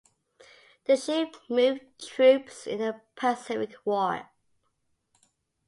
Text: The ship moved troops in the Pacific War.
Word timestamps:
The 0.85 0.97
ship 0.97 1.37
moved 1.47 1.81
troops 2.07 2.65
in 2.65 2.79
the 2.79 2.99
Pacific 3.15 3.75
War. 3.85 4.31